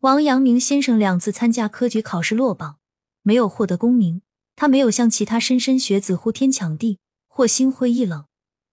[0.00, 2.78] 王阳明先生两次参加科举考试落榜，
[3.22, 4.22] 没有获得功名。
[4.54, 8.26] 他没有像其他莘莘学子呼天抢地或心灰意冷，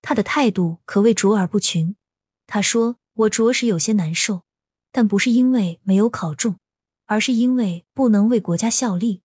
[0.03, 1.95] 他的态度可谓卓尔不群。
[2.45, 4.43] 他说：“我着实有些难受，
[4.91, 6.57] 但不是因为没有考中，
[7.07, 9.23] 而是因为不能为国家效力。”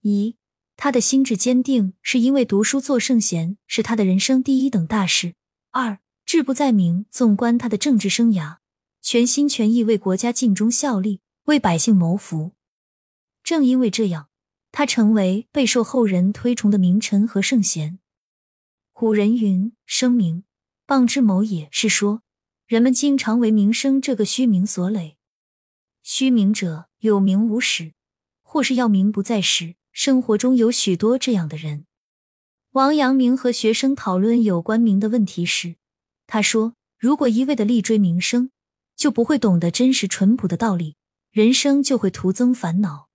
[0.00, 0.36] 一，
[0.78, 5.34] 他的心智坚定，是因为读书做圣贤是他的人生第一等大事。
[5.72, 7.04] 二，志不在名。
[7.10, 8.59] 纵观他的政治生涯。
[9.02, 12.52] 全心全意为国家尽忠效力，为百姓谋福。
[13.42, 14.28] 正因为这样，
[14.70, 17.98] 他成为备受后人推崇的名臣和圣贤。
[18.92, 20.44] 古人云：“声名，
[20.86, 22.22] 谤之谋也。”是说
[22.66, 25.16] 人们经常为名声这个虚名所累。
[26.02, 27.94] 虚名者有名无实，
[28.42, 29.76] 或是要名不在实。
[29.92, 31.86] 生活中有许多这样的人。
[32.72, 35.74] 王阳明和学生讨论有关名的问题时，
[36.28, 38.52] 他说：“如果一味的力追名声，
[39.00, 40.96] 就不会懂得真实淳朴的道理，
[41.30, 43.08] 人生就会徒增烦恼。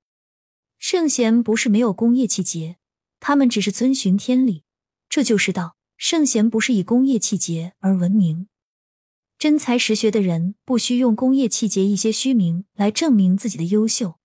[0.80, 2.78] 圣贤不是没有工业气节，
[3.20, 4.64] 他们只是遵循天理，
[5.08, 5.78] 这就是道。
[5.96, 8.48] 圣贤不是以工业气节而闻名，
[9.38, 14.16] 真才实学的人不需用工业气节一些虚名来证明自己的优秀。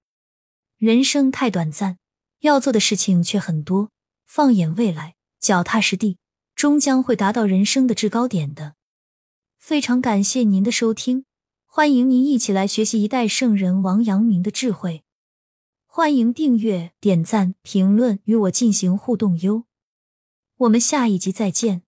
[0.79, 1.99] 人生太短暂，
[2.41, 3.91] 要做的事情却很多。
[4.27, 6.17] 放眼未来，脚踏实地，
[6.55, 8.77] 终将会达到人生的制高点的。
[9.59, 11.27] 非常感谢您的收听。
[11.73, 15.05] 欢迎您一起来学习一代圣人王阳明的智慧。
[15.87, 19.67] 欢迎订阅、点赞、评论，与我进行互动哟。
[20.57, 21.83] 我们下一集再见。